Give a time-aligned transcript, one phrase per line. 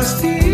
[0.00, 0.49] trust in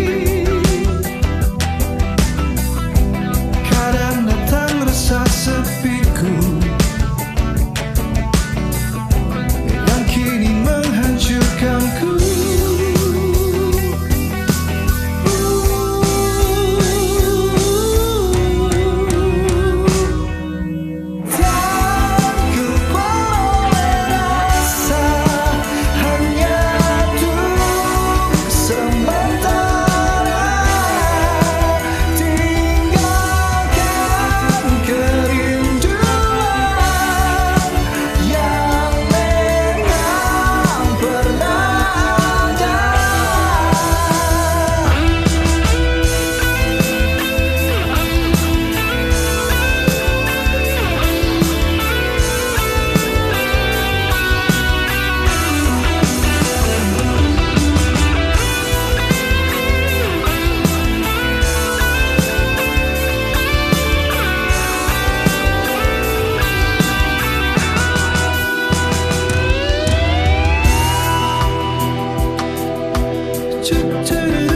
[73.67, 74.46] to to.